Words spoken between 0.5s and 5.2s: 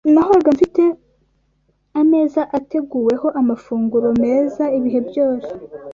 mfite ameza ateguweho amafunguro meza ibihe